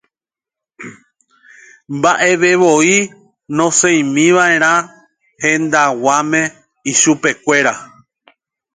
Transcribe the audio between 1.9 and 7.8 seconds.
mba'evevoi nosẽimiva'erã hendag̃uáme ichupekuéra.